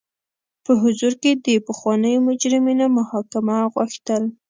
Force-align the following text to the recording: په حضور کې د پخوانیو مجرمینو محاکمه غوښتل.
په 0.65 0.71
حضور 0.81 1.13
کې 1.21 1.31
د 1.45 1.47
پخوانیو 1.67 2.25
مجرمینو 2.27 2.85
محاکمه 2.97 3.57
غوښتل. 3.73 4.23